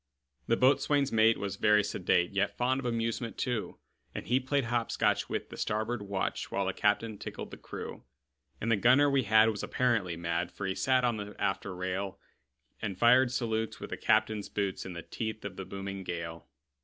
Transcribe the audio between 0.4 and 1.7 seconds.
The boatswain's mate was